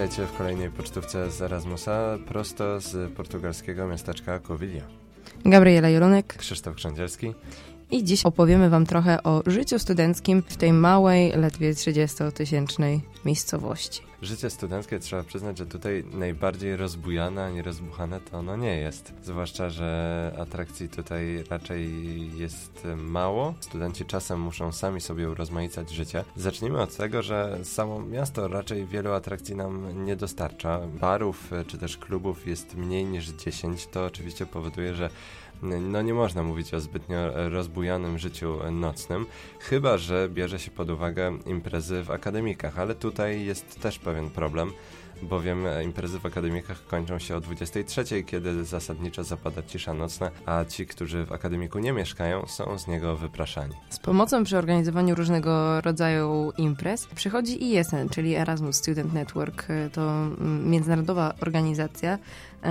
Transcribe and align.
Witajcie 0.00 0.26
w 0.26 0.36
kolejnej 0.38 0.70
pocztówce 0.70 1.30
z 1.30 1.42
Erasmusa, 1.42 2.18
prosto 2.26 2.80
z 2.80 3.12
portugalskiego 3.12 3.86
miasteczka 3.86 4.40
Covilha. 4.40 4.84
Gabriela 5.44 5.88
Jelonek 5.88 6.36
Krzysztof 6.36 6.74
Krzędzielski. 6.74 7.34
I 7.90 8.04
dziś 8.04 8.26
opowiemy 8.26 8.70
Wam 8.70 8.86
trochę 8.86 9.22
o 9.22 9.42
życiu 9.46 9.78
studenckim 9.78 10.42
w 10.48 10.56
tej 10.56 10.72
małej, 10.72 11.32
ledwie 11.32 11.74
30-tysięcznej 11.74 13.00
miejscowości. 13.24 14.00
Życie 14.22 14.50
studenckie 14.50 14.98
trzeba 14.98 15.22
przyznać, 15.22 15.58
że 15.58 15.66
tutaj 15.66 16.04
najbardziej 16.12 16.76
rozbujane, 16.76 17.44
a 17.44 17.50
nie 17.50 17.62
rozbuchane 17.62 18.20
to 18.20 18.38
ono 18.38 18.56
nie 18.56 18.76
jest. 18.76 19.12
Zwłaszcza, 19.22 19.70
że 19.70 20.32
atrakcji 20.38 20.88
tutaj 20.88 21.44
raczej 21.50 21.90
jest 22.38 22.86
mało. 22.96 23.54
Studenci 23.60 24.04
czasem 24.04 24.40
muszą 24.40 24.72
sami 24.72 25.00
sobie 25.00 25.30
urozmaicać 25.30 25.90
życie. 25.90 26.24
Zacznijmy 26.36 26.80
od 26.80 26.96
tego, 26.96 27.22
że 27.22 27.58
samo 27.62 28.00
miasto 28.00 28.48
raczej 28.48 28.86
wielu 28.86 29.12
atrakcji 29.12 29.56
nam 29.56 30.04
nie 30.04 30.16
dostarcza. 30.16 30.80
Barów 31.00 31.50
czy 31.66 31.78
też 31.78 31.96
klubów 31.96 32.46
jest 32.46 32.74
mniej 32.74 33.04
niż 33.04 33.28
10. 33.28 33.86
To 33.86 34.04
oczywiście 34.04 34.46
powoduje, 34.46 34.94
że 34.94 35.10
no 35.62 36.02
nie 36.02 36.14
można 36.14 36.42
mówić 36.42 36.74
o 36.74 36.80
zbytnio 36.80 37.48
rozbujanym 37.48 38.18
życiu 38.18 38.58
nocnym, 38.72 39.26
chyba 39.60 39.98
że 39.98 40.28
bierze 40.28 40.58
się 40.58 40.70
pod 40.70 40.90
uwagę 40.90 41.38
imprezy 41.46 42.02
w 42.02 42.10
akademikach, 42.10 42.78
ale 42.78 42.94
tutaj 42.94 43.44
jest 43.44 43.80
też 43.80 43.98
pewien 43.98 44.30
problem, 44.30 44.72
bowiem 45.22 45.64
imprezy 45.84 46.18
w 46.18 46.26
akademikach 46.26 46.86
kończą 46.86 47.18
się 47.18 47.36
o 47.36 47.40
23, 47.40 48.22
kiedy 48.24 48.64
zasadniczo 48.64 49.24
zapada 49.24 49.62
cisza 49.62 49.94
nocna, 49.94 50.30
a 50.46 50.64
ci, 50.64 50.86
którzy 50.86 51.26
w 51.26 51.32
akademiku 51.32 51.78
nie 51.78 51.92
mieszkają, 51.92 52.46
są 52.46 52.78
z 52.78 52.86
niego 52.86 53.16
wypraszani. 53.16 53.74
Z 53.90 53.98
pomocą 53.98 54.44
przy 54.44 54.58
organizowaniu 54.58 55.14
różnego 55.14 55.80
rodzaju 55.80 56.52
imprez 56.58 57.06
przychodzi 57.06 57.72
ISN, 57.72 58.08
czyli 58.10 58.34
Erasmus 58.34 58.76
Student 58.76 59.12
Network. 59.12 59.66
To 59.92 60.10
mm, 60.10 60.70
międzynarodowa 60.70 61.34
organizacja 61.40 62.18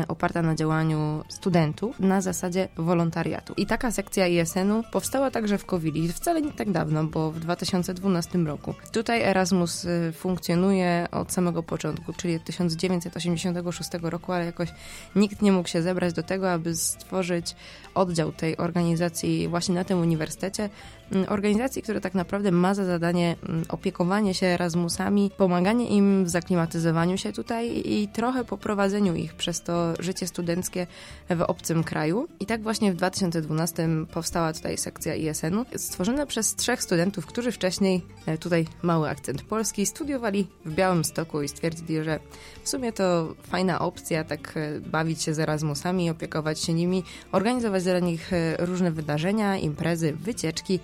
oparta 0.07 0.41
na 0.41 0.55
działaniu 0.55 1.23
studentów 1.29 1.99
na 1.99 2.21
zasadzie 2.21 2.67
wolontariatu. 2.75 3.53
I 3.57 3.65
taka 3.65 3.91
sekcja 3.91 4.27
ISN-u 4.27 4.83
powstała 4.91 5.31
także 5.31 5.57
w 5.57 5.65
Kowili, 5.65 6.13
wcale 6.13 6.41
nie 6.41 6.51
tak 6.51 6.71
dawno, 6.71 7.03
bo 7.03 7.31
w 7.31 7.39
2012 7.39 8.37
roku. 8.37 8.73
Tutaj 8.91 9.21
Erasmus 9.21 9.85
y, 9.85 10.13
funkcjonuje 10.15 11.07
od 11.11 11.31
samego 11.31 11.63
początku, 11.63 12.13
czyli 12.13 12.35
od 12.35 12.43
1986 12.43 13.89
roku, 14.01 14.31
ale 14.31 14.45
jakoś 14.45 14.69
nikt 15.15 15.41
nie 15.41 15.51
mógł 15.51 15.69
się 15.69 15.81
zebrać 15.81 16.13
do 16.13 16.23
tego, 16.23 16.51
aby 16.51 16.75
stworzyć 16.75 17.55
oddział 17.95 18.31
tej 18.31 18.57
organizacji 18.57 19.47
właśnie 19.47 19.75
na 19.75 19.83
tym 19.83 19.99
uniwersytecie. 19.99 20.69
Mm, 21.11 21.25
Organizacji, 21.29 21.81
która 21.81 21.99
tak 21.99 22.13
naprawdę 22.13 22.51
ma 22.51 22.73
za 22.73 22.85
zadanie 22.85 23.35
mm, 23.49 23.65
opiekowanie 23.69 24.33
się 24.33 24.47
Erasmusami, 24.47 25.31
pomaganie 25.37 25.87
im 25.87 26.25
w 26.25 26.29
zaklimatyzowaniu 26.29 27.17
się 27.17 27.33
tutaj 27.33 27.81
i 27.85 28.07
trochę 28.07 28.45
poprowadzeniu 28.45 29.15
ich 29.15 29.33
przez 29.33 29.61
to 29.61 29.78
życie 29.99 30.27
studenckie 30.27 30.87
w 31.29 31.41
obcym 31.41 31.83
kraju. 31.83 32.27
I 32.39 32.45
tak 32.45 32.63
właśnie 32.63 32.93
w 32.93 32.95
2012 32.95 33.89
powstała 34.13 34.53
tutaj 34.53 34.77
sekcja 34.77 35.15
ISN-u, 35.15 35.65
stworzona 35.75 36.25
przez 36.25 36.55
trzech 36.55 36.83
studentów, 36.83 37.25
którzy 37.25 37.51
wcześniej, 37.51 38.01
e, 38.25 38.37
tutaj 38.37 38.67
mały 38.81 39.09
akcent 39.09 39.41
polski, 39.41 39.85
studiowali 39.85 40.47
w 40.65 40.73
Białymstoku 40.73 41.41
i 41.41 41.47
stwierdzili, 41.47 42.03
że 42.03 42.19
w 42.63 42.69
sumie 42.69 42.93
to 42.93 43.35
fajna 43.43 43.79
opcja, 43.79 44.23
tak 44.23 44.57
e, 44.57 44.79
bawić 44.79 45.23
się 45.23 45.33
z 45.33 45.39
Erasmusami, 45.39 46.09
opiekować 46.09 46.59
się 46.59 46.73
nimi, 46.73 47.03
organizować 47.31 47.83
dla 47.83 47.99
nich 47.99 48.33
e, 48.33 48.65
różne 48.65 48.91
wydarzenia, 48.91 49.57
imprezy, 49.57 50.13
wycieczki. 50.13 50.79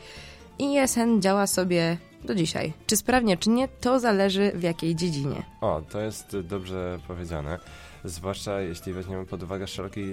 I 0.60 0.74
ISN 0.74 1.22
działa 1.22 1.48
sobie 1.48 1.98
do 2.26 2.36
dzisiaj. 2.36 2.74
Czy 2.88 2.98
sprawnie, 2.98 3.38
czy 3.38 3.50
nie, 3.50 3.68
to 3.68 4.00
zależy 4.00 4.52
w 4.56 4.64
jakiej 4.64 4.96
dziedzinie. 4.96 5.44
O, 5.62 5.82
to 5.90 6.02
jest 6.02 6.40
dobrze 6.40 7.00
powiedziane. 7.08 7.60
Zwłaszcza 8.06 8.62
jeśli 8.62 8.94
weźmiemy 8.94 9.26
pod 9.26 9.44
uwagę 9.44 9.68
szeroki 9.68 10.04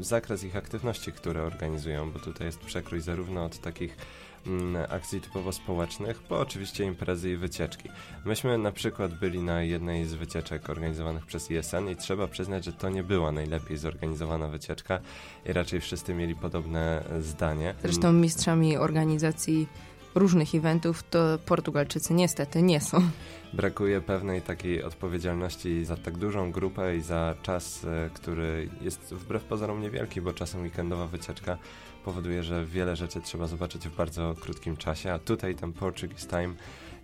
zakres 0.00 0.44
ich 0.44 0.56
aktywności, 0.56 1.12
które 1.12 1.42
organizują, 1.42 2.10
bo 2.12 2.18
tutaj 2.18 2.46
jest 2.46 2.58
przekrój 2.58 3.00
zarówno 3.00 3.44
od 3.44 3.58
takich 3.58 3.96
mm, 4.46 4.86
akcji 4.88 5.20
typowo 5.20 5.52
społecznych, 5.52 6.22
po 6.22 6.40
oczywiście 6.40 6.84
imprezy 6.84 7.30
i 7.30 7.36
wycieczki. 7.36 7.88
Myśmy 8.24 8.58
na 8.58 8.72
przykład 8.72 9.14
byli 9.14 9.42
na 9.42 9.62
jednej 9.62 10.04
z 10.04 10.14
wycieczek 10.14 10.70
organizowanych 10.70 11.26
przez 11.26 11.50
ISN 11.50 11.88
i 11.92 11.96
trzeba 11.96 12.28
przyznać, 12.28 12.64
że 12.64 12.72
to 12.72 12.88
nie 12.88 13.02
była 13.02 13.32
najlepiej 13.32 13.76
zorganizowana 13.76 14.48
wycieczka 14.48 15.00
i 15.46 15.52
raczej 15.52 15.80
wszyscy 15.80 16.14
mieli 16.14 16.34
podobne 16.34 17.04
zdanie. 17.20 17.74
Zresztą 17.82 18.12
mistrzami 18.12 18.76
organizacji 18.76 19.68
różnych 20.18 20.54
eventów 20.54 21.02
to 21.10 21.38
Portugalczycy 21.46 22.14
niestety 22.14 22.62
nie 22.62 22.80
są. 22.80 23.02
brakuje 23.52 24.00
pewnej 24.00 24.42
takiej 24.42 24.82
odpowiedzialności 24.82 25.84
za 25.84 25.96
tak 25.96 26.18
dużą 26.18 26.52
grupę 26.52 26.96
i 26.96 27.00
za 27.00 27.34
czas, 27.42 27.84
e, 27.84 28.10
który 28.14 28.68
jest 28.80 29.14
wbrew 29.14 29.44
pozorom 29.44 29.80
niewielki, 29.80 30.20
bo 30.20 30.32
czasem 30.32 30.62
weekendowa 30.62 31.06
wycieczka 31.06 31.58
powoduje, 32.04 32.42
że 32.42 32.64
wiele 32.64 32.96
rzeczy 32.96 33.20
trzeba 33.20 33.46
zobaczyć 33.46 33.88
w 33.88 33.96
bardzo 33.96 34.34
krótkim 34.40 34.76
czasie, 34.76 35.12
a 35.12 35.18
tutaj 35.18 35.54
ten 35.54 35.72
Portuguese 35.72 36.26
Time 36.26 36.54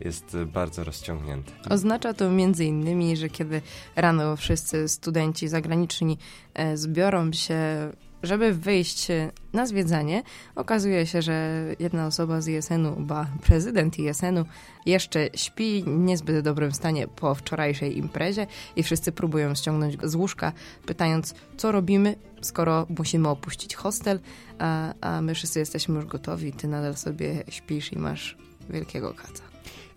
jest 0.00 0.36
bardzo 0.46 0.84
rozciągnięty. 0.84 1.52
Oznacza 1.70 2.14
to 2.14 2.30
między 2.30 2.64
innymi, 2.64 3.16
że 3.16 3.28
kiedy 3.28 3.62
rano 3.96 4.36
wszyscy 4.36 4.88
studenci 4.88 5.48
zagraniczni 5.48 6.18
e, 6.54 6.76
zbiorą 6.76 7.32
się, 7.32 7.90
żeby 8.22 8.54
wyjść 8.54 9.08
na 9.52 9.66
zwiedzanie, 9.66 10.22
okazuje 10.54 11.06
się, 11.06 11.22
że 11.22 11.64
jedna 11.78 12.06
osoba 12.06 12.40
z 12.40 12.48
ISN-u, 12.48 12.96
ba 13.00 13.26
prezydent 13.46 13.98
ISN-u, 13.98 14.44
jeszcze 14.86 15.28
śpi 15.34 15.82
w 15.82 15.88
niezbyt 15.88 16.44
dobrym 16.44 16.72
stanie 16.72 17.08
po 17.08 17.34
wczorajszej 17.34 17.98
imprezie 17.98 18.46
i 18.76 18.82
wszyscy 18.82 19.12
próbują 19.12 19.54
ściągnąć 19.54 19.96
go 19.96 20.08
z 20.08 20.14
łóżka, 20.14 20.52
pytając, 20.86 21.34
co 21.56 21.72
robimy, 21.72 22.16
skoro 22.40 22.86
musimy 22.98 23.28
opuścić 23.28 23.74
hostel, 23.74 24.20
a, 24.58 24.94
a 25.00 25.20
my 25.20 25.34
wszyscy 25.34 25.58
jesteśmy 25.58 25.94
już 25.94 26.06
gotowi, 26.06 26.52
ty 26.52 26.68
nadal 26.68 26.96
sobie 26.96 27.44
śpisz 27.48 27.92
i 27.92 27.98
masz 27.98 28.36
wielkiego 28.70 29.14
kaca. 29.14 29.53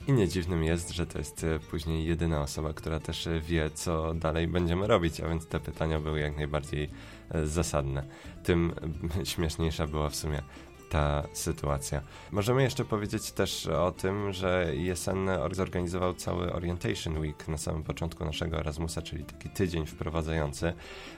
I 0.07 0.13
nie 0.13 0.27
dziwnym 0.27 0.63
jest, 0.63 0.89
że 0.89 1.07
to 1.07 1.17
jest 1.17 1.43
e, 1.43 1.59
później 1.59 2.05
jedyna 2.05 2.41
osoba, 2.41 2.73
która 2.73 2.99
też 2.99 3.27
e, 3.27 3.41
wie, 3.41 3.69
co 3.69 4.13
dalej 4.13 4.47
będziemy 4.47 4.87
robić, 4.87 5.21
a 5.21 5.29
więc 5.29 5.47
te 5.47 5.59
pytania 5.59 5.99
były 5.99 6.19
jak 6.19 6.37
najbardziej 6.37 6.89
e, 7.29 7.47
zasadne. 7.47 8.03
Tym 8.43 8.73
śmieszniejsza 9.23 9.87
była 9.87 10.09
w 10.09 10.15
sumie 10.15 10.41
ta 10.89 11.23
sytuacja. 11.33 12.01
Możemy 12.31 12.63
jeszcze 12.63 12.85
powiedzieć 12.85 13.31
też 13.31 13.67
o 13.67 13.91
tym, 13.91 14.33
że 14.33 14.73
ISN 14.75 15.29
zorganizował 15.51 16.13
cały 16.13 16.53
Orientation 16.53 17.17
Week 17.17 17.47
na 17.47 17.57
samym 17.57 17.83
początku 17.83 18.25
naszego 18.25 18.59
Erasmusa, 18.59 19.01
czyli 19.01 19.23
taki 19.23 19.49
tydzień 19.49 19.85
wprowadzający. 19.85 20.73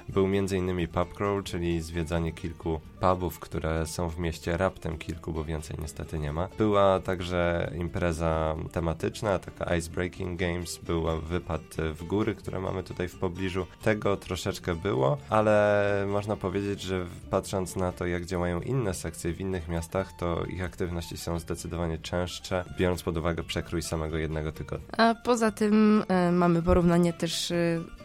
Był 0.10 0.26
m.in. 0.26 0.88
pub 0.88 1.14
crawl, 1.14 1.44
czyli 1.44 1.82
zwiedzanie 1.82 2.34
kilku 2.34 2.80
pubów, 3.00 3.40
które 3.40 3.86
są 3.88 4.10
w 4.10 4.20
mieście, 4.20 4.58
raptem 4.58 4.98
kilku, 4.98 5.34
bo 5.34 5.44
więcej 5.44 5.78
niestety 5.82 6.20
nie 6.20 6.34
ma. 6.34 6.48
Była 6.58 7.00
także 7.00 7.72
impreza 7.78 8.56
tematyczna, 8.72 9.40
taka 9.40 9.76
Icebreaking 9.76 10.40
Games, 10.40 10.78
był 10.78 11.22
wypad 11.22 11.62
w 11.94 12.04
góry, 12.04 12.36
które 12.36 12.60
mamy 12.60 12.84
tutaj 12.84 13.08
w 13.08 13.20
pobliżu. 13.20 13.66
Tego 13.82 14.18
troszeczkę 14.18 14.76
było, 14.76 15.18
ale 15.30 16.06
można 16.08 16.36
powiedzieć, 16.36 16.82
że 16.82 17.06
patrząc 17.30 17.76
na 17.76 17.92
to, 17.92 18.06
jak 18.06 18.26
działają 18.26 18.62
inne 18.62 18.94
sekcje 18.94 19.34
w 19.34 19.42
innych 19.42 19.59
miastach, 19.68 20.14
to 20.14 20.46
ich 20.46 20.64
aktywności 20.64 21.18
są 21.18 21.40
zdecydowanie 21.40 21.98
częstsze, 21.98 22.66
biorąc 22.78 23.04
pod 23.04 23.18
uwagę 23.18 23.44
przekrój 23.44 23.82
samego 23.82 24.18
jednego 24.18 24.52
tygodnia. 24.52 24.88
A 24.98 25.16
poza 25.16 25.52
tym 25.52 26.04
e, 26.08 26.32
mamy 26.32 26.62
porównanie 26.62 27.14
też 27.14 27.52
e, 27.52 27.56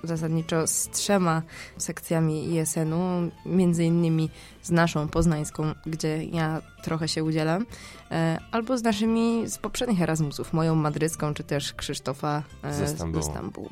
zasadniczo 0.03 0.67
z 0.67 0.89
trzema 0.91 1.43
sekcjami 1.77 2.55
ISN-u, 2.55 3.31
między 3.47 3.85
innymi 3.85 4.31
z 4.63 4.71
naszą 4.71 5.09
poznańską, 5.09 5.75
gdzie 5.87 6.25
ja 6.25 6.63
trochę 6.83 7.09
się 7.09 7.25
udzielam, 7.25 7.67
e, 8.11 8.39
albo 8.51 8.79
z 8.79 8.83
naszymi 8.83 9.43
z 9.49 9.59
poprzednich 9.59 10.03
Erasmusów, 10.03 10.53
moją 10.53 10.75
madrycką, 10.75 11.35
czy 11.35 11.45
też 11.45 11.73
Krzysztofa 11.73 12.43
z 12.71 12.99
Stambułu. 13.25 13.71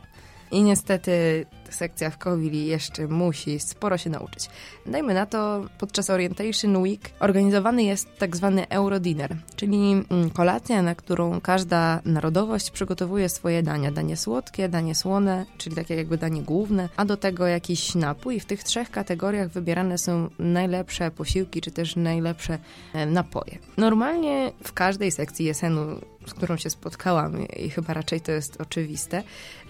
I 0.53 0.63
niestety 0.63 1.47
sekcja 1.71 2.11
w 2.11 2.19
Kowili 2.19 2.67
jeszcze 2.67 3.09
musi 3.09 3.61
sporo 3.61 3.99
się 3.99 4.11
nauczyć. 4.11 4.49
Dajmy 4.87 5.15
na 5.15 5.27
to, 5.27 5.65
podczas 5.79 6.11
Orientation 6.11 6.77
Week 6.77 7.11
organizowany 7.21 7.83
jest 7.83 8.19
tak 8.19 8.37
zwany 8.37 8.69
Eurodinner, 8.69 9.37
czyli 9.57 9.77
mm, 10.11 10.31
kolacja, 10.31 10.83
na 10.83 10.95
którą 10.95 11.41
każda 11.41 12.01
narodowość 12.05 12.71
przygotowuje 12.71 13.29
swoje 13.29 13.63
dania. 13.63 13.91
Danie 13.91 14.17
słodkie, 14.17 14.69
danie 14.69 14.95
słone, 14.95 15.47
czyli 15.59 15.77
takie 15.77 15.95
jakby 15.95 16.19
danie 16.19 16.43
główne, 16.43 16.89
a 16.97 17.05
do 17.05 17.17
tego 17.17 17.47
jakiś 17.47 17.95
napój. 17.95 18.41
W 18.41 18.45
tych 18.45 18.65
trzech 18.65 18.91
kategoriach 18.91 19.49
wybierane 19.49 19.99
są 19.99 20.29
najlepsze 20.39 21.11
posiłki, 21.11 21.61
czy 21.61 21.71
też 21.71 21.97
najlepsze 21.97 22.59
e, 22.93 23.07
napoje. 23.07 23.59
Normalnie 23.77 24.53
w 24.65 24.73
każdej 24.73 25.11
sekcji 25.11 25.47
jesenu 25.47 26.01
z 26.27 26.35
którą 26.35 26.57
się 26.57 26.71
spotkałam 26.71 27.49
i 27.49 27.71
chyba 27.71 27.95
raczej 27.95 28.21
to 28.21 28.33
jest 28.33 28.61
oczywiste, 28.61 29.23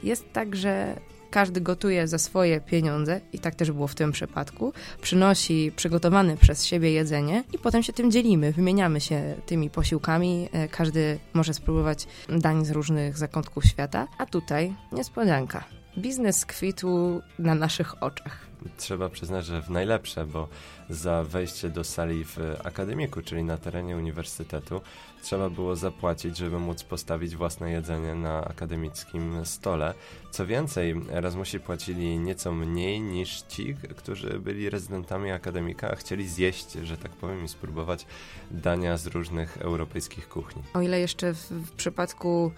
jest 0.03 0.33
tak, 0.33 0.57
że 0.57 0.97
każdy 1.33 1.61
gotuje 1.61 2.09
za 2.09 2.19
swoje 2.19 2.61
pieniądze 2.61 3.21
i 3.33 3.39
tak 3.39 3.55
też 3.55 3.73
było 3.73 3.87
w 3.87 3.95
tym 3.95 4.13
przypadku. 4.13 4.73
Przynosi 5.03 5.73
przygotowane 5.77 6.37
przez 6.37 6.65
siebie 6.65 6.93
jedzenie 6.93 7.45
i 7.53 7.59
potem 7.59 7.83
się 7.83 7.93
tym 7.93 8.11
dzielimy, 8.11 8.53
wymieniamy 8.53 9.01
się 9.01 9.35
tymi 9.47 9.71
posiłkami. 9.71 10.49
E, 10.53 10.69
każdy 10.69 11.19
może 11.33 11.55
spróbować 11.55 12.07
dań 12.29 12.65
z 12.65 12.71
różnych 12.71 13.19
zakątków 13.19 13.65
świata, 13.65 14.09
a 14.19 14.27
tutaj 14.27 14.75
niespodzianka. 14.93 15.65
Biznes 15.99 16.47
kwitł 16.47 17.21
na 17.39 17.55
naszych 17.55 18.03
oczach. 18.03 18.47
Trzeba 18.77 19.09
przyznać, 19.09 19.47
że 19.47 19.63
w 19.63 19.71
najlepsze, 19.71 20.27
bo 20.27 20.49
za 20.91 21.25
wejście 21.25 21.69
do 21.69 21.85
sali 21.85 22.25
w 22.25 22.39
akademiku, 22.65 23.23
czyli 23.23 23.45
na 23.45 23.57
terenie 23.57 23.97
uniwersytetu, 23.97 24.81
trzeba 25.23 25.51
było 25.51 25.77
zapłacić, 25.77 26.37
żeby 26.37 26.59
móc 26.59 26.83
postawić 26.83 27.37
własne 27.37 27.71
jedzenie 27.71 28.15
na 28.15 28.45
akademickim 28.45 29.45
stole. 29.45 29.95
Co 30.31 30.47
więcej, 30.47 30.95
Erasmusi 31.11 31.61
płacili 31.61 32.19
nieco 32.19 32.53
mniej 32.53 33.01
niż 33.01 33.43
ci, 33.43 33.77
którzy 33.97 34.39
byli 34.39 34.71
rezydentami 34.71 35.31
akademika, 35.31 35.91
a 35.91 35.97
chcieli 35.97 36.29
zjeść, 36.29 36.73
że 36.73 36.97
tak 36.97 37.13
powiem, 37.13 37.45
i 37.45 37.49
spróbować 37.49 38.07
dania 38.51 38.97
z 38.97 39.07
różnych 39.07 39.59
europejskich 39.59 40.29
kuchni. 40.29 40.63
O 40.75 40.81
ile 40.81 41.01
jeszcze 41.01 41.35
w, 41.35 41.51
w 41.51 41.71
przypadku 41.71 42.53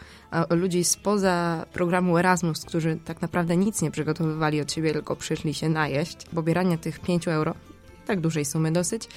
ludzi 0.50 0.84
spoza 0.84 1.66
programu 1.72 2.18
Erasmus, 2.18 2.64
którzy 2.64 2.98
tak 3.04 3.22
naprawdę 3.22 3.56
nic 3.56 3.82
nie 3.82 3.90
przygotowywali 3.90 4.60
od 4.60 4.72
siebie, 4.72 4.92
tylko 4.92 5.16
przyszli 5.16 5.54
się 5.54 5.68
najeść, 5.68 6.16
pobieranie 6.34 6.78
tych 6.78 7.00
5 7.00 7.28
euro 7.28 7.54
tak 8.04 8.20
dużej 8.20 8.44
sumy 8.44 8.72
dosyć, 8.72 9.08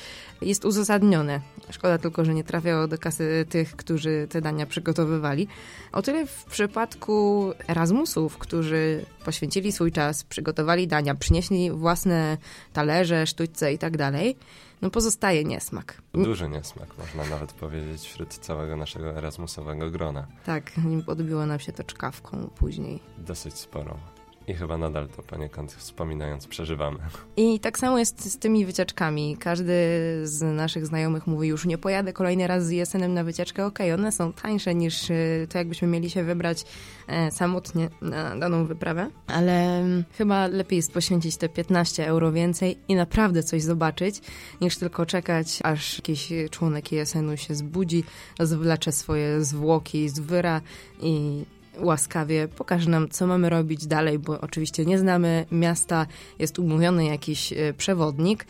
jest 0.42 0.66
uzasadnione. 0.66 1.42
Szkoda 1.70 1.98
tylko, 1.98 2.26
że 2.26 2.34
nie 2.34 2.44
trafiało 2.44 2.88
do 2.88 2.98
kasy 2.98 3.46
tych, 3.50 3.76
którzy 3.76 4.28
te 4.30 4.42
dania 4.42 4.66
przygotowywali. 4.66 5.48
O 5.92 6.02
tyle 6.02 6.28
w 6.28 6.46
przypadku 6.46 7.52
Erasmusów, 7.68 8.38
którzy 8.38 9.06
poświęcili 9.26 9.72
swój 9.72 9.92
czas, 9.92 10.24
przygotowali 10.24 10.88
dania, 10.88 11.16
przynieśli 11.16 11.72
własne 11.72 12.38
talerze, 12.74 13.28
sztućce 13.28 13.74
i 13.74 13.78
tak 13.78 13.98
dalej, 13.98 14.38
no 14.82 14.90
pozostaje 14.90 15.44
niesmak. 15.44 16.02
Duży 16.14 16.50
niesmak, 16.50 16.98
można 16.98 17.26
nawet 17.36 17.54
powiedzieć, 17.54 18.02
wśród 18.02 18.34
całego 18.34 18.76
naszego 18.76 19.18
Erasmusowego 19.18 19.92
grona. 19.92 20.28
Tak, 20.46 20.78
nim 20.78 21.04
odbiło 21.08 21.46
nam 21.46 21.60
się 21.60 21.72
to 21.72 21.84
czkawką 21.84 22.50
później. 22.56 23.00
Dosyć 23.18 23.54
sporo. 23.54 23.98
I 24.48 24.54
chyba 24.54 24.78
nadal 24.78 25.08
to 25.08 25.24
poniekąd 25.24 25.74
wspominając 25.74 26.48
przeżywamy. 26.48 26.98
I 27.38 27.60
tak 27.60 27.80
samo 27.80 28.00
jest 28.00 28.32
z 28.32 28.38
tymi 28.38 28.66
wycieczkami. 28.66 29.38
Każdy 29.40 29.74
z 30.24 30.42
naszych 30.42 30.86
znajomych 30.86 31.28
mówi 31.28 31.48
już 31.48 31.66
nie 31.66 31.78
pojadę 31.78 32.14
kolejny 32.14 32.48
raz 32.48 32.66
z 32.66 32.70
Jesenem 32.70 33.14
na 33.14 33.24
wycieczkę. 33.24 33.66
Okej, 33.66 33.92
okay, 33.92 34.00
one 34.00 34.12
są 34.12 34.34
tańsze 34.34 34.76
niż 34.76 35.10
y, 35.10 35.48
to 35.50 35.58
jakbyśmy 35.58 35.88
mieli 35.88 36.10
się 36.10 36.24
wybrać 36.24 36.64
e, 37.08 37.32
samotnie 37.32 37.90
na 38.02 38.36
daną 38.36 38.66
wyprawę, 38.66 39.10
ale 39.28 39.80
mm, 39.80 40.04
chyba 40.18 40.48
lepiej 40.48 40.78
jest 40.78 40.94
poświęcić 40.94 41.38
te 41.38 41.50
15 41.50 42.08
euro 42.08 42.32
więcej 42.32 42.78
i 42.88 42.96
naprawdę 42.96 43.44
coś 43.44 43.64
zobaczyć, 43.64 44.22
niż 44.62 44.78
tylko 44.78 45.06
czekać, 45.06 45.60
aż 45.64 45.98
jakiś 45.98 46.34
członek 46.52 46.92
Jesenu 46.92 47.38
się 47.38 47.56
zbudzi, 47.56 48.04
zwlecze 48.40 48.92
swoje 48.92 49.44
zwłoki 49.44 50.10
z 50.10 50.20
wyra 50.20 50.62
i 51.02 51.46
łaskawie. 51.80 52.48
Pokaże 52.48 52.90
nam, 52.90 53.10
co 53.10 53.28
mamy 53.28 53.50
robić 53.50 53.88
dalej, 53.88 54.20
bo 54.20 54.42
oczywiście 54.42 54.86
nie 54.86 54.98
znamy 54.98 55.46
miasta, 55.52 56.06
jest 56.40 56.60
umówiony 56.60 57.06
jakiś 57.06 57.54
e, 57.54 57.74
przewodnik, 57.74 58.46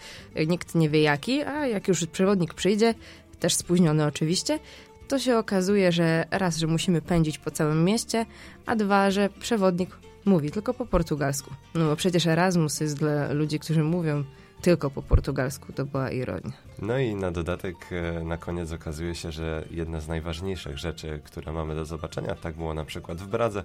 nikt 0.47 0.75
nie 0.75 0.89
wie 0.89 1.01
jaki, 1.01 1.41
a 1.41 1.67
jak 1.67 1.87
już 1.87 2.05
przewodnik 2.05 2.53
przyjdzie, 2.53 2.93
też 3.39 3.55
spóźniony 3.55 4.05
oczywiście, 4.05 4.59
to 5.07 5.19
się 5.19 5.37
okazuje, 5.37 5.91
że 5.91 6.25
raz, 6.31 6.57
że 6.57 6.67
musimy 6.67 7.01
pędzić 7.01 7.37
po 7.37 7.51
całym 7.51 7.85
mieście, 7.85 8.25
a 8.65 8.75
dwa, 8.75 9.11
że 9.11 9.29
przewodnik 9.39 9.89
mówi 10.25 10.51
tylko 10.51 10.73
po 10.73 10.85
portugalsku. 10.85 11.51
No 11.75 11.85
bo 11.85 11.95
przecież 11.95 12.27
Erasmus 12.27 12.79
jest 12.79 12.97
dla 12.97 13.33
ludzi, 13.33 13.59
którzy 13.59 13.83
mówią 13.83 14.23
tylko 14.61 14.89
po 14.89 15.01
portugalsku, 15.01 15.73
to 15.73 15.85
była 15.85 16.11
ironia. 16.11 16.51
No 16.81 16.97
i 16.97 17.15
na 17.15 17.31
dodatek 17.31 17.75
e, 17.91 18.23
na 18.23 18.37
koniec 18.37 18.71
okazuje 18.71 19.15
się, 19.15 19.31
że 19.31 19.63
jedna 19.71 19.99
z 19.99 20.07
najważniejszych 20.07 20.77
rzeczy, 20.77 21.21
które 21.23 21.51
mamy 21.51 21.75
do 21.75 21.85
zobaczenia, 21.85 22.35
tak 22.35 22.55
było 22.55 22.73
na 22.73 22.85
przykład 22.85 23.17
w 23.17 23.27
Bradze, 23.27 23.63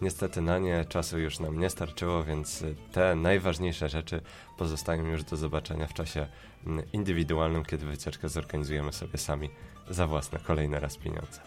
niestety 0.00 0.40
na 0.40 0.58
nie 0.58 0.84
czasu 0.84 1.18
już 1.18 1.40
nam 1.40 1.58
nie 1.60 1.70
starczyło, 1.70 2.24
więc 2.24 2.64
te 2.92 3.14
najważniejsze 3.14 3.88
rzeczy 3.88 4.20
pozostają 4.58 5.06
już 5.06 5.24
do 5.24 5.36
zobaczenia 5.36 5.86
w 5.86 5.94
czasie 5.94 6.26
indywidualnym, 6.92 7.64
kiedy 7.64 7.86
wycieczkę 7.86 8.28
zorganizujemy 8.28 8.92
sobie 8.92 9.18
sami 9.18 9.50
za 9.90 10.06
własne 10.06 10.38
kolejny 10.38 10.80
raz 10.80 10.96
pieniądze. 10.96 11.40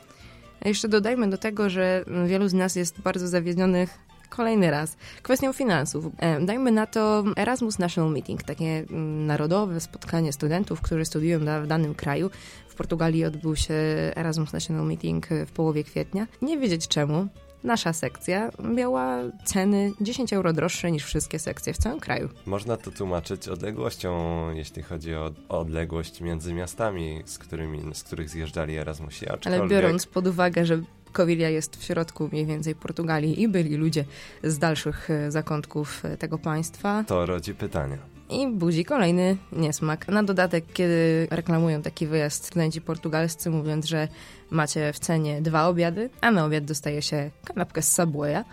A 0.61 0.67
jeszcze 0.67 0.89
dodajmy 0.89 1.29
do 1.29 1.37
tego, 1.37 1.69
że 1.69 2.05
wielu 2.27 2.47
z 2.47 2.53
nas 2.53 2.75
jest 2.75 3.01
bardzo 3.01 3.27
zawiedzionych 3.27 3.97
kolejny 4.35 4.71
raz 4.71 4.97
kwestią 5.21 5.53
finansów. 5.53 6.05
E, 6.17 6.41
dajmy 6.41 6.71
na 6.71 6.87
to 6.87 7.23
Erasmus 7.37 7.79
National 7.79 8.11
Meeting, 8.11 8.43
takie 8.43 8.65
mm, 8.65 9.25
narodowe 9.25 9.79
spotkanie 9.79 10.33
studentów, 10.33 10.81
którzy 10.81 11.05
studiują 11.05 11.39
w 11.39 11.67
danym 11.67 11.95
kraju. 11.95 12.29
W 12.67 12.75
Portugalii 12.75 13.25
odbył 13.25 13.55
się 13.55 13.73
Erasmus 14.15 14.53
National 14.53 14.85
Meeting 14.85 15.27
w 15.47 15.51
połowie 15.51 15.83
kwietnia. 15.83 16.27
Nie 16.41 16.57
wiedzieć 16.57 16.87
czemu, 16.87 17.27
nasza 17.63 17.93
sekcja 17.93 18.49
miała 18.63 19.17
ceny 19.45 19.91
10 20.01 20.33
euro 20.33 20.53
droższe 20.53 20.91
niż 20.91 21.03
wszystkie 21.03 21.39
sekcje 21.39 21.73
w 21.73 21.77
całym 21.77 21.99
kraju. 21.99 22.29
Można 22.45 22.77
to 22.77 22.91
tłumaczyć 22.91 23.47
odległością, 23.47 24.11
jeśli 24.51 24.83
chodzi 24.83 25.15
o 25.15 25.31
odległość 25.49 26.21
między 26.21 26.53
miastami, 26.53 27.21
z, 27.25 27.37
którymi, 27.37 27.95
z 27.95 28.03
których 28.03 28.29
zjeżdżali 28.29 28.77
Erasmusi. 28.77 29.29
Aczkolwiek... 29.29 29.61
Ale 29.61 29.69
biorąc 29.69 30.05
pod 30.05 30.27
uwagę, 30.27 30.65
że 30.65 30.81
Covilia 31.13 31.49
jest 31.49 31.75
w 31.75 31.83
środku 31.83 32.29
mniej 32.31 32.45
więcej 32.45 32.75
Portugalii 32.75 33.41
i 33.41 33.47
byli 33.47 33.75
ludzie 33.75 34.05
z 34.43 34.57
dalszych 34.57 35.09
e, 35.09 35.31
zakątków 35.31 36.05
e, 36.05 36.17
tego 36.17 36.37
państwa. 36.37 37.03
To 37.07 37.25
rodzi 37.25 37.55
pytania. 37.55 37.97
I 38.29 38.47
budzi 38.47 38.85
kolejny 38.85 39.37
niesmak. 39.51 40.07
Na 40.07 40.23
dodatek, 40.23 40.65
kiedy 40.73 41.27
reklamują 41.31 41.81
taki 41.81 42.07
wyjazd 42.07 42.45
studenci 42.45 42.81
portugalscy, 42.81 43.49
mówiąc, 43.49 43.85
że 43.85 44.07
macie 44.51 44.93
w 44.93 44.99
cenie 44.99 45.41
dwa 45.41 45.67
obiady, 45.67 46.09
a 46.21 46.31
na 46.31 46.45
obiad 46.45 46.65
dostaje 46.65 47.01
się 47.01 47.31
kanapkę 47.45 47.81
z 47.81 47.93
Subwaya, 47.93 48.43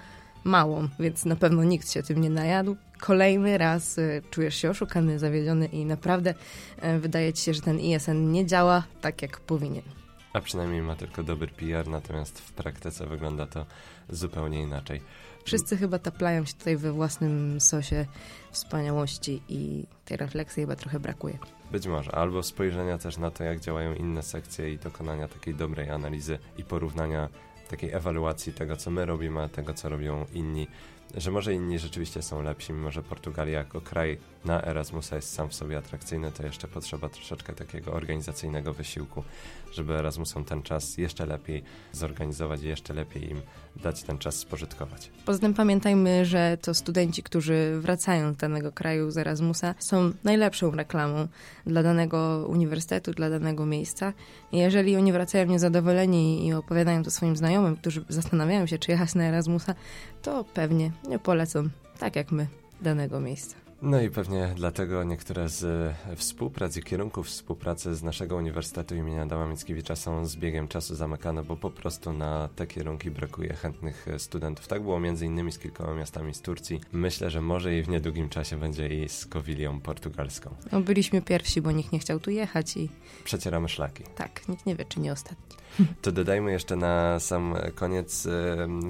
małą, 0.44 0.88
więc 0.98 1.24
na 1.24 1.36
pewno 1.36 1.64
nikt 1.64 1.90
się 1.90 2.02
tym 2.02 2.20
nie 2.20 2.30
najadł. 2.30 2.76
Kolejny 3.00 3.58
raz 3.58 3.98
e, 3.98 4.22
czujesz 4.30 4.54
się 4.54 4.70
oszukany, 4.70 5.18
zawiedziony 5.18 5.66
i 5.66 5.84
naprawdę 5.84 6.34
wydaje 7.00 7.32
ci 7.32 7.42
się, 7.42 7.54
że 7.54 7.60
ten 7.60 7.80
ISN 7.80 8.32
nie 8.32 8.46
działa 8.46 8.82
tak, 9.00 9.22
jak 9.22 9.40
powinien. 9.40 9.99
A 10.32 10.40
przynajmniej 10.40 10.82
ma 10.82 10.96
tylko 10.96 11.22
dobry 11.22 11.48
PR, 11.48 11.88
natomiast 11.88 12.40
w 12.40 12.52
praktyce 12.52 13.06
wygląda 13.06 13.46
to 13.46 13.66
zupełnie 14.08 14.62
inaczej. 14.62 15.00
Wszyscy 15.44 15.76
chyba 15.76 15.98
taplają 15.98 16.44
się 16.44 16.54
tutaj 16.54 16.76
we 16.76 16.92
własnym 16.92 17.60
sosie 17.60 18.06
wspaniałości 18.50 19.42
i 19.48 19.84
tej 20.04 20.16
refleksji 20.16 20.62
chyba 20.62 20.76
trochę 20.76 21.00
brakuje. 21.00 21.38
Być 21.72 21.86
może, 21.86 22.12
albo 22.12 22.42
spojrzenia 22.42 22.98
też 22.98 23.16
na 23.16 23.30
to, 23.30 23.44
jak 23.44 23.60
działają 23.60 23.94
inne 23.94 24.22
sekcje 24.22 24.72
i 24.72 24.78
dokonania 24.78 25.28
takiej 25.28 25.54
dobrej 25.54 25.90
analizy 25.90 26.38
i 26.58 26.64
porównania 26.64 27.28
takiej 27.68 27.92
ewaluacji 27.92 28.52
tego, 28.52 28.76
co 28.76 28.90
my 28.90 29.06
robimy, 29.06 29.42
a 29.42 29.48
tego, 29.48 29.74
co 29.74 29.88
robią 29.88 30.26
inni 30.32 30.66
że 31.16 31.30
może 31.30 31.54
inni 31.54 31.78
rzeczywiście 31.78 32.22
są 32.22 32.42
lepsi, 32.42 32.72
mimo 32.72 32.90
że 32.90 33.02
Portugalia 33.02 33.58
jako 33.58 33.80
kraj 33.80 34.18
na 34.44 34.62
Erasmusa 34.62 35.16
jest 35.16 35.32
sam 35.32 35.48
w 35.48 35.54
sobie 35.54 35.78
atrakcyjny, 35.78 36.32
to 36.32 36.42
jeszcze 36.42 36.68
potrzeba 36.68 37.08
troszeczkę 37.08 37.52
takiego 37.52 37.92
organizacyjnego 37.92 38.74
wysiłku, 38.74 39.24
żeby 39.72 39.94
Erasmusom 39.94 40.44
ten 40.44 40.62
czas 40.62 40.98
jeszcze 40.98 41.26
lepiej 41.26 41.62
zorganizować 41.92 42.62
i 42.62 42.68
jeszcze 42.68 42.94
lepiej 42.94 43.30
im 43.30 43.40
dać 43.76 44.02
ten 44.02 44.18
czas 44.18 44.34
spożytkować. 44.34 45.10
Poza 45.26 45.38
tym 45.38 45.54
pamiętajmy, 45.54 46.24
że 46.24 46.58
to 46.62 46.74
studenci, 46.74 47.22
którzy 47.22 47.78
wracają 47.80 48.32
z 48.32 48.36
danego 48.36 48.72
kraju 48.72 49.10
z 49.10 49.18
Erasmusa, 49.18 49.74
są 49.78 50.12
najlepszą 50.24 50.70
reklamą 50.70 51.28
dla 51.66 51.82
danego 51.82 52.46
uniwersytetu, 52.48 53.12
dla 53.12 53.30
danego 53.30 53.66
miejsca. 53.66 54.12
Jeżeli 54.52 54.96
oni 54.96 55.12
wracają 55.12 55.46
niezadowoleni 55.46 56.46
i 56.46 56.52
opowiadają 56.52 57.02
to 57.02 57.10
swoim 57.10 57.36
znajomym, 57.36 57.76
którzy 57.76 58.04
zastanawiają 58.08 58.66
się, 58.66 58.78
czy 58.78 58.90
jechać 58.90 59.14
na 59.14 59.24
Erasmusa, 59.24 59.74
to 60.22 60.44
pewnie 60.44 60.92
nie 61.08 61.18
polecą, 61.18 61.68
tak 61.98 62.16
jak 62.16 62.32
my, 62.32 62.46
danego 62.82 63.20
miejsca. 63.20 63.69
No 63.82 64.00
i 64.00 64.10
pewnie 64.10 64.52
dlatego 64.56 65.04
niektóre 65.04 65.48
z 65.48 65.64
e, 65.64 66.16
współprac 66.16 66.76
i 66.76 66.82
kierunków 66.82 67.26
współpracy 67.26 67.94
z 67.94 68.02
naszego 68.02 68.36
Uniwersytetu 68.36 68.94
imienia 68.94 69.22
Adama 69.22 69.46
Mickiewicza 69.46 69.96
są 69.96 70.26
z 70.26 70.36
biegiem 70.36 70.68
czasu 70.68 70.94
zamykane, 70.94 71.42
bo 71.42 71.56
po 71.56 71.70
prostu 71.70 72.12
na 72.12 72.48
te 72.56 72.66
kierunki 72.66 73.10
brakuje 73.10 73.52
chętnych 73.54 74.08
e, 74.08 74.18
studentów. 74.18 74.68
Tak 74.68 74.82
było 74.82 75.00
między 75.00 75.26
innymi 75.26 75.52
z 75.52 75.58
kilkoma 75.58 75.94
miastami 75.94 76.34
z 76.34 76.40
Turcji. 76.40 76.80
Myślę, 76.92 77.30
że 77.30 77.40
może 77.40 77.78
i 77.78 77.82
w 77.82 77.88
niedługim 77.88 78.28
czasie 78.28 78.56
będzie 78.60 79.04
i 79.04 79.08
z 79.08 79.26
Kowilią 79.26 79.80
portugalską. 79.80 80.54
No, 80.72 80.80
byliśmy 80.80 81.22
pierwsi, 81.22 81.62
bo 81.62 81.72
nikt 81.72 81.92
nie 81.92 81.98
chciał 81.98 82.20
tu 82.20 82.30
jechać 82.30 82.76
i... 82.76 82.88
Przecieramy 83.24 83.68
szlaki. 83.68 84.04
Tak, 84.14 84.48
nikt 84.48 84.66
nie 84.66 84.76
wie, 84.76 84.84
czy 84.84 85.00
nie 85.00 85.12
ostatni. 85.12 85.59
To 86.02 86.12
dodajmy 86.12 86.52
jeszcze 86.52 86.76
na 86.76 87.20
sam 87.20 87.54
koniec 87.74 88.28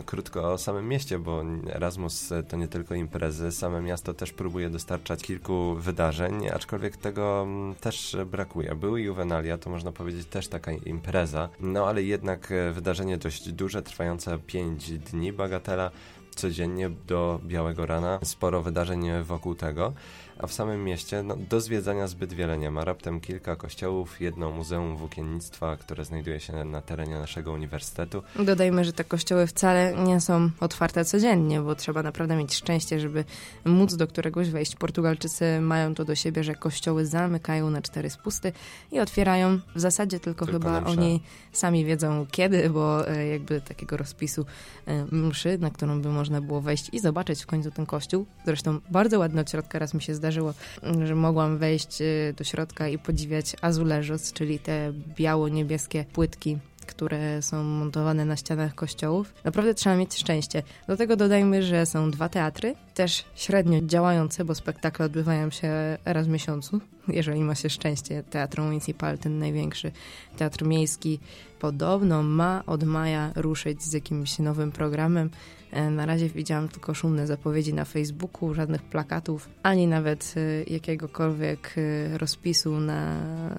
krótko 0.06 0.52
o 0.52 0.58
samym 0.58 0.88
mieście, 0.88 1.18
bo 1.18 1.42
Erasmus 1.68 2.32
to 2.48 2.56
nie 2.56 2.68
tylko 2.68 2.94
imprezy, 2.94 3.52
same 3.52 3.80
miasto 3.80 4.14
też 4.14 4.32
próbuje 4.32 4.70
dostarczać 4.70 5.22
kilku 5.22 5.74
wydarzeń, 5.74 6.48
aczkolwiek 6.48 6.96
tego 6.96 7.46
też 7.80 8.16
brakuje. 8.26 8.74
Były 8.74 9.00
Juvenalia, 9.00 9.58
to 9.58 9.70
można 9.70 9.92
powiedzieć 9.92 10.26
też 10.26 10.48
taka 10.48 10.72
impreza, 10.72 11.48
no 11.60 11.86
ale 11.86 12.02
jednak 12.02 12.52
e, 12.52 12.72
wydarzenie 12.72 13.18
dość 13.18 13.52
duże, 13.52 13.82
trwające 13.82 14.38
5 14.38 14.90
dni, 14.98 15.32
bagatela 15.32 15.90
codziennie 16.34 16.90
do 17.06 17.40
białego 17.44 17.86
rana, 17.86 18.18
sporo 18.22 18.62
wydarzeń 18.62 19.06
wokół 19.22 19.54
tego 19.54 19.92
a 20.42 20.46
w 20.46 20.52
samym 20.52 20.84
mieście 20.84 21.22
no, 21.22 21.36
do 21.36 21.60
zwiedzania 21.60 22.06
zbyt 22.06 22.32
wiele 22.32 22.58
nie 22.58 22.70
ma. 22.70 22.84
Raptem 22.84 23.20
kilka 23.20 23.56
kościołów, 23.56 24.20
jedno 24.20 24.50
muzeum 24.50 24.96
włókiennictwa, 24.96 25.76
które 25.76 26.04
znajduje 26.04 26.40
się 26.40 26.64
na 26.64 26.82
terenie 26.82 27.18
naszego 27.18 27.52
uniwersytetu. 27.52 28.22
Dodajmy, 28.44 28.84
że 28.84 28.92
te 28.92 29.04
kościoły 29.04 29.46
wcale 29.46 29.94
nie 30.04 30.20
są 30.20 30.50
otwarte 30.60 31.04
codziennie, 31.04 31.60
bo 31.60 31.74
trzeba 31.74 32.02
naprawdę 32.02 32.36
mieć 32.36 32.54
szczęście, 32.54 33.00
żeby 33.00 33.24
móc 33.64 33.94
do 33.94 34.06
któregoś 34.06 34.50
wejść. 34.50 34.76
Portugalczycy 34.76 35.60
mają 35.60 35.94
to 35.94 36.04
do 36.04 36.14
siebie, 36.14 36.44
że 36.44 36.54
kościoły 36.54 37.06
zamykają 37.06 37.70
na 37.70 37.82
cztery 37.82 38.10
spusty 38.10 38.52
i 38.92 39.00
otwierają 39.00 39.58
w 39.74 39.80
zasadzie 39.80 40.20
tylko, 40.20 40.46
tylko 40.46 40.68
chyba 40.68 40.90
oni 40.90 41.20
sami 41.52 41.84
wiedzą 41.84 42.26
kiedy, 42.30 42.70
bo 42.70 43.08
e, 43.08 43.26
jakby 43.26 43.60
takiego 43.60 43.96
rozpisu 43.96 44.46
e, 44.86 45.04
mszy, 45.04 45.58
na 45.58 45.70
którą 45.70 46.02
by 46.02 46.08
można 46.08 46.40
było 46.40 46.60
wejść 46.60 46.88
i 46.92 47.00
zobaczyć 47.00 47.42
w 47.42 47.46
końcu 47.46 47.70
ten 47.70 47.86
kościół. 47.86 48.26
Zresztą 48.46 48.80
bardzo 48.90 49.18
ładny 49.18 49.40
od 49.40 49.50
środka 49.50 49.78
raz 49.78 49.94
mi 49.94 50.02
się 50.02 50.14
zdarzyło 50.14 50.29
zdarzyło, 50.30 50.54
że 51.06 51.14
mogłam 51.14 51.58
wejść 51.58 52.00
y, 52.00 52.34
do 52.36 52.44
środka 52.44 52.88
i 52.88 52.98
podziwiać 52.98 53.56
azulejos, 53.60 54.32
czyli 54.32 54.58
te 54.58 54.92
biało-niebieskie 55.16 56.04
płytki 56.12 56.58
które 56.86 57.42
są 57.42 57.62
montowane 57.62 58.24
na 58.24 58.36
ścianach 58.36 58.74
kościołów. 58.74 59.34
Naprawdę 59.44 59.74
trzeba 59.74 59.96
mieć 59.96 60.14
szczęście. 60.14 60.62
Do 60.86 60.96
tego 60.96 61.16
dodajmy, 61.16 61.62
że 61.62 61.86
są 61.86 62.10
dwa 62.10 62.28
teatry, 62.28 62.74
też 63.00 63.24
średnio 63.34 63.80
działające, 63.80 64.44
bo 64.44 64.54
spektakle 64.54 65.06
odbywają 65.06 65.50
się 65.50 65.98
raz 66.04 66.26
w 66.26 66.30
miesiącu, 66.30 66.80
jeżeli 67.08 67.40
ma 67.40 67.54
się 67.54 67.70
szczęście. 67.70 68.22
Teatr 68.22 68.60
Municipal, 68.60 69.18
ten 69.18 69.38
największy 69.38 69.92
teatr 70.36 70.64
miejski, 70.64 71.20
podobno 71.60 72.22
ma 72.22 72.62
od 72.66 72.84
maja 72.84 73.32
ruszyć 73.36 73.82
z 73.82 73.92
jakimś 73.92 74.38
nowym 74.38 74.72
programem. 74.72 75.30
E, 75.72 75.90
na 75.90 76.06
razie 76.06 76.28
widziałam 76.28 76.68
tylko 76.68 76.94
szumne 76.94 77.26
zapowiedzi 77.26 77.74
na 77.74 77.84
Facebooku, 77.84 78.54
żadnych 78.54 78.82
plakatów, 78.82 79.48
ani 79.62 79.86
nawet 79.86 80.34
e, 80.36 80.72
jakiegokolwiek 80.72 81.74
e, 81.76 82.18
rozpisu 82.18 82.80
na 82.80 83.16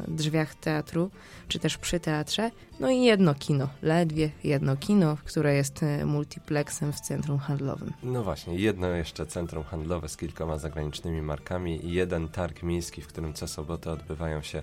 drzwiach 0.07 0.55
teatru, 0.55 1.11
czy 1.47 1.59
też 1.59 1.77
przy 1.77 1.99
teatrze. 1.99 2.51
No 2.79 2.89
i 2.89 3.01
jedno 3.01 3.35
kino, 3.35 3.69
ledwie 3.81 4.29
jedno 4.43 4.77
kino, 4.77 5.17
które 5.25 5.55
jest 5.55 5.85
multiplexem 6.05 6.93
w 6.93 6.99
centrum 6.99 7.37
handlowym. 7.37 7.93
No 8.03 8.23
właśnie, 8.23 8.55
jedno 8.55 8.87
jeszcze 8.87 9.25
centrum 9.31 9.63
handlowe 9.63 10.09
z 10.09 10.17
kilkoma 10.17 10.57
zagranicznymi 10.57 11.21
markami 11.21 11.85
i 11.85 11.93
jeden 11.93 12.27
targ 12.27 12.63
miejski, 12.63 13.01
w 13.01 13.07
którym 13.07 13.33
co 13.33 13.47
sobotę 13.47 13.91
odbywają 13.91 14.41
się 14.41 14.61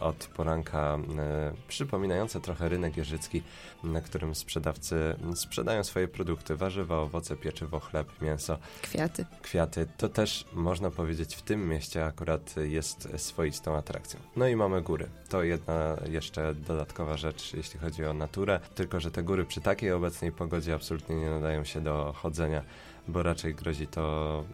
od 0.00 0.16
poranka, 0.16 0.98
e, 1.18 1.52
przypominające 1.68 2.40
trochę 2.40 2.68
rynek 2.68 2.96
jeżycki, 2.96 3.42
na 3.84 4.00
którym 4.00 4.34
sprzedawcy 4.34 5.16
sprzedają 5.34 5.84
swoje 5.84 6.08
produkty, 6.08 6.56
warzywa, 6.56 6.98
owoce, 6.98 7.36
pieczywo, 7.36 7.80
chleb, 7.80 8.22
mięso. 8.22 8.58
Kwiaty. 8.82 9.26
Kwiaty. 9.42 9.86
To 9.96 10.08
też 10.08 10.44
można 10.52 10.90
powiedzieć 10.90 11.34
w 11.34 11.42
tym 11.42 11.68
mieście 11.68 12.04
akurat 12.04 12.54
jest 12.56 13.08
swoistą 13.16 13.76
atrakcją. 13.76 14.20
No 14.36 14.48
i 14.48 14.56
mamy 14.56 14.82
góry. 14.82 15.08
To 15.28 15.42
jedna 15.42 15.96
jeszcze 16.10 16.54
dodatkowa 16.54 17.16
rzecz, 17.16 17.54
jeśli 17.54 17.80
chodzi 17.80 18.04
o 18.04 18.14
naturę, 18.14 18.60
tylko 18.74 19.00
że 19.00 19.10
te 19.10 19.22
góry 19.22 19.44
przy 19.44 19.60
takiej 19.60 19.92
obecnej 19.92 20.32
pogodzie 20.32 20.74
absolutnie 20.74 21.16
nie 21.16 21.30
nadają 21.30 21.64
się 21.64 21.80
do 21.80 22.14
chodzenia, 22.16 22.62
bo 23.08 23.22
raczej 23.22 23.54
grozi 23.54 23.86
to, 23.86 24.44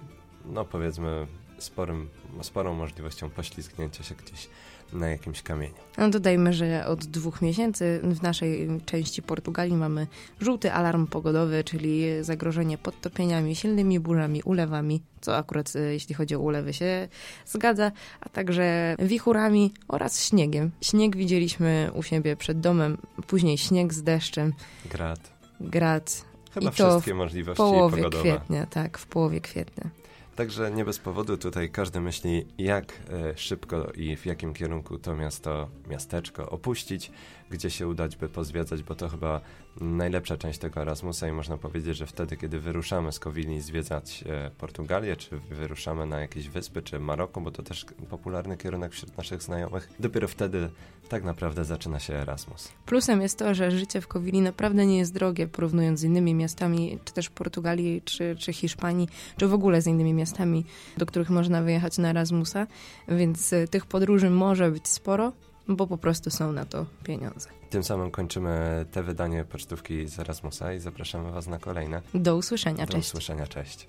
no 0.45 0.65
powiedzmy, 0.65 1.26
sporym, 1.59 2.09
sporą 2.43 2.75
możliwością 2.75 3.31
poślizgnięcia 3.31 4.05
się 4.05 4.15
gdzieś 4.15 4.49
na 4.93 5.09
jakimś 5.09 5.43
kamieniu. 5.43 5.75
No 5.99 6.11
dodajmy, 6.11 6.53
że 6.53 6.87
od 6.87 7.05
dwóch 7.05 7.43
miesięcy 7.43 8.00
w 8.03 8.23
naszej 8.23 8.69
części 8.85 9.23
Portugalii 9.23 9.76
mamy 9.76 10.07
żółty 10.41 10.73
alarm 10.73 11.07
pogodowy, 11.07 11.65
czyli 11.65 12.05
zagrożenie 12.21 12.79
podtopieniami, 12.79 13.57
silnymi 13.57 14.00
burzami, 14.00 14.43
ulewami, 14.43 15.03
co 15.21 15.37
akurat 15.37 15.76
e, 15.76 15.81
jeśli 15.81 16.15
chodzi 16.15 16.35
o 16.35 16.41
ulewy 16.41 16.73
się 16.73 17.09
zgadza, 17.47 17.93
a 18.21 18.29
także 18.29 18.97
wichurami 18.99 19.73
oraz 19.88 20.29
śniegiem. 20.29 20.71
Śnieg 20.81 21.17
widzieliśmy 21.17 21.91
u 21.95 22.03
siebie 22.03 22.37
przed 22.37 22.61
domem, 22.61 22.99
później 23.26 23.59
śnieg 23.59 23.95
z 23.95 24.03
deszczem. 24.03 24.53
Grad. 24.91 25.21
Grad. 25.61 26.36
Chyba 26.59 26.71
I 26.71 26.73
wszystkie 26.73 27.15
możliwości 27.15 27.63
w 27.63 27.67
połowie 27.67 27.97
pogodowe. 27.97 28.23
kwietnia, 28.23 28.67
tak, 28.67 28.99
w 28.99 29.07
połowie 29.07 29.41
kwietnia. 29.41 29.91
Także 30.37 30.71
nie 30.71 30.85
bez 30.85 30.99
powodu 30.99 31.37
tutaj 31.39 31.71
każdy 31.71 32.01
myśli, 32.01 32.47
jak 32.59 32.93
e, 32.93 33.39
szybko 33.39 33.93
i 33.95 34.17
w 34.17 34.27
jakim 34.27 34.55
kierunku 34.55 34.99
to 34.99 35.17
miasto, 35.17 35.69
miasteczko 35.89 36.51
opuścić, 36.51 37.11
gdzie 37.50 37.71
się 37.71 37.88
udać, 37.88 38.17
by 38.17 38.29
pozwiedzać, 38.29 38.83
bo 38.83 38.95
to 38.95 39.09
chyba 39.09 39.41
najlepsza 39.81 40.37
część 40.37 40.59
tego 40.59 40.81
Erasmusa 40.81 41.29
i 41.29 41.33
można 41.33 41.57
powiedzieć, 41.57 41.97
że 41.97 42.07
wtedy, 42.07 42.37
kiedy 42.37 42.61
wyruszamy 42.61 43.12
z 43.12 43.19
Kowili 43.19 43.61
zwiedzać 43.61 44.25
e, 44.26 44.50
Portugalię, 44.59 45.17
czy 45.17 45.38
wyruszamy 45.38 46.07
na 46.07 46.21
jakieś 46.21 46.49
wyspy, 46.49 46.83
czy 46.83 47.00
Maroko, 47.00 47.41
bo 47.41 47.50
to 47.50 47.62
też 47.62 47.87
popularny 48.11 48.57
kierunek 48.57 48.93
wśród 48.93 49.17
naszych 49.17 49.43
znajomych, 49.43 49.88
dopiero 50.00 50.29
wtedy 50.29 50.71
tak 51.09 51.25
naprawdę 51.25 51.65
zaczyna 51.65 52.00
się 52.00 52.15
Erasmus. 52.15 52.73
Plusem 52.87 53.23
jest 53.23 53.38
to, 53.38 53.55
że 53.55 53.71
życie 53.71 54.00
w 54.00 54.09
Kowili 54.09 54.41
naprawdę 54.41 54.87
nie 54.87 54.99
jest 54.99 55.15
drogie, 55.15 55.47
porównując 55.47 56.00
z 56.00 56.05
innymi 56.05 56.35
miastami, 56.35 56.99
czy 57.05 57.15
też 57.15 57.31
Portugalii, 57.31 58.03
czy, 58.05 58.37
czy 58.38 58.53
Hiszpanii, 58.53 59.09
czy 59.37 59.47
w 59.47 59.55
ogóle 59.55 59.83
z 59.83 59.87
innymi 59.87 60.15
miastami, 60.15 60.65
do 60.97 61.07
których 61.07 61.31
można 61.31 61.62
wyjechać 61.62 61.99
na 61.99 62.11
Erasmusa, 62.11 62.67
więc 63.09 63.53
e, 63.53 63.69
tych 63.69 63.87
podróży 63.87 64.31
może 64.31 64.71
być 64.71 64.88
sporo, 64.88 65.33
bo 65.68 65.87
po 65.87 65.99
prostu 65.99 66.30
są 66.30 66.52
na 66.52 66.64
to 66.64 66.87
pieniądze. 67.04 67.49
Tym 67.70 67.85
samym 67.85 68.11
kończymy 68.11 68.87
te 68.92 69.02
wydanie 69.02 69.44
pocztówki 69.44 70.06
z 70.08 70.18
Erasmusa 70.18 70.73
i 70.73 70.80
zapraszamy 70.80 71.32
Was 71.32 71.46
na 71.46 71.58
kolejne. 71.58 72.02
Do 72.14 72.37
usłyszenia, 72.37 72.87
Do 72.87 72.92
cześć. 72.92 73.06
Do 73.06 73.11
usłyszenia, 73.11 73.46
cześć. 73.46 73.88